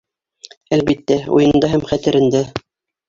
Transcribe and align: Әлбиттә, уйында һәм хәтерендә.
Әлбиттә, 0.77 1.17
уйында 1.35 1.73
һәм 1.75 1.85
хәтерендә. 1.93 2.43